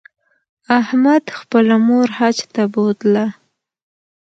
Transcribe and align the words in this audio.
احمد 0.79 1.23
خپله 1.37 1.75
مور 1.87 2.07
حج 2.17 2.37
ته 2.53 2.63
بوتله 2.73 3.25